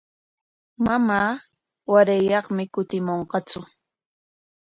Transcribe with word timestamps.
Mamaama 0.83 1.39
warayyaqmi 1.93 2.63
kutimunqatsu. 2.73 3.59